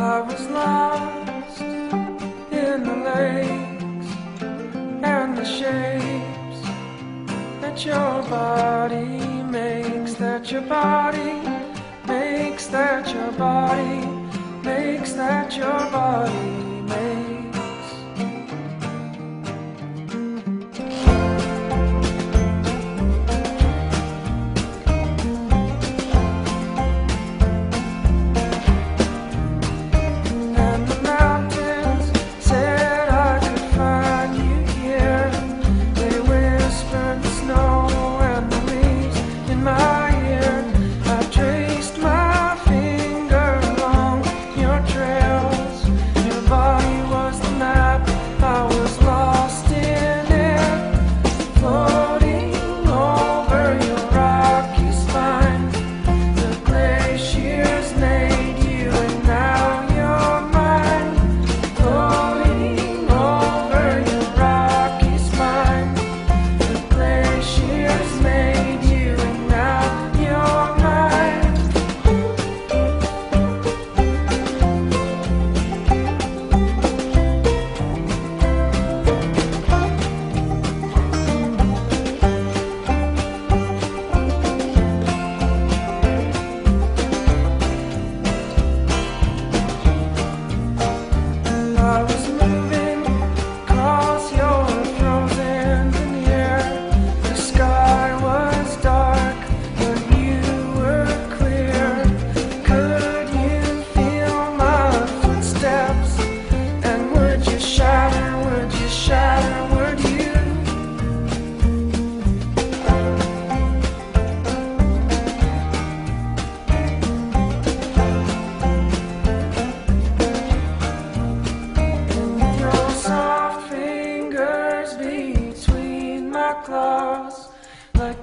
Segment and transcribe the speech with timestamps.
[0.00, 4.06] I was lost in the lakes
[5.02, 6.60] and the shapes
[7.60, 11.42] that your body makes, that your body
[12.06, 14.06] makes, that your body
[14.62, 16.67] makes, that your body.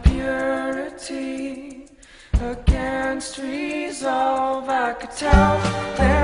[0.04, 1.86] purity
[2.42, 4.70] against resolve.
[4.70, 6.15] I could tell.